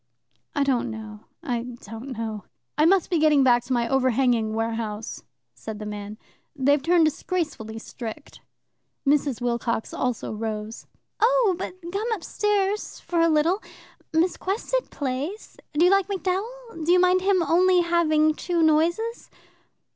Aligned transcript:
"I 0.55 0.63
don't 0.63 0.89
know, 0.89 1.25
I 1.43 1.61
don't 1.79 2.09
know." 2.17 2.45
"I 2.75 2.85
must 2.85 3.11
be 3.11 3.19
getting 3.19 3.43
back 3.43 3.63
to 3.65 3.73
my 3.73 3.87
overhanging 3.87 4.55
warehouse," 4.55 5.21
said 5.53 5.77
the 5.77 5.85
man. 5.85 6.17
"They've 6.55 6.81
turned 6.81 7.05
disgracefully 7.05 7.77
strict. 7.77 8.41
Mrs. 9.05 9.41
Wilcox 9.41 9.93
also 9.93 10.33
rose. 10.33 10.87
"Oh, 11.19 11.55
but 11.55 11.75
come 11.93 12.11
upstairs 12.13 12.99
for 12.99 13.19
a 13.21 13.29
little. 13.29 13.61
Miss 14.11 14.37
Quested 14.37 14.89
plays. 14.89 15.55
Do 15.73 15.85
you 15.85 15.91
like 15.91 16.07
MacDowell? 16.07 16.83
Do 16.83 16.91
you 16.91 16.99
mind 16.99 17.21
him 17.21 17.43
only 17.43 17.81
having 17.81 18.33
two 18.33 18.63
noises? 18.63 19.29